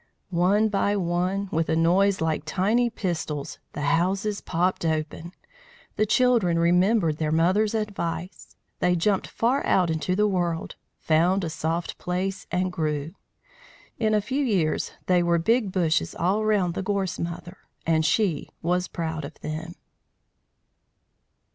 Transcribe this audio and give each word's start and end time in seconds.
One 0.31 0.67
by 0.69 0.97
one, 0.97 1.47
with 1.51 1.69
a 1.69 1.75
noise 1.75 2.21
like 2.21 2.41
tiny 2.43 2.89
pistols, 2.89 3.59
the 3.73 3.81
houses 3.83 4.41
popped 4.41 4.83
open. 4.83 5.31
The 5.95 6.07
children 6.07 6.57
remembered 6.57 7.17
their 7.17 7.31
mother's 7.31 7.75
advice. 7.75 8.55
They 8.79 8.95
jumped 8.95 9.27
far 9.27 9.63
out 9.63 9.91
into 9.91 10.15
the 10.15 10.27
world, 10.27 10.75
found 10.97 11.43
a 11.43 11.51
soft 11.51 11.99
place, 11.99 12.47
and 12.49 12.71
grew. 12.71 13.13
In 13.99 14.15
a 14.15 14.21
few 14.21 14.43
years 14.43 14.93
they 15.05 15.21
were 15.21 15.37
big 15.37 15.71
bushes 15.71 16.15
all 16.15 16.43
round 16.45 16.73
the 16.73 16.81
Gorse 16.81 17.19
Mother, 17.19 17.57
and 17.85 18.03
she 18.03 18.49
was 18.63 18.87
proud 18.87 19.23
of 19.23 19.39
them. 19.41 19.75